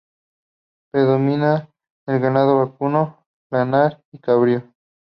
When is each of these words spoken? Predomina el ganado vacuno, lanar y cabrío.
Predomina 0.89 1.69
el 2.07 2.19
ganado 2.19 2.57
vacuno, 2.57 3.23
lanar 3.51 4.03
y 4.11 4.17
cabrío. 4.17 4.63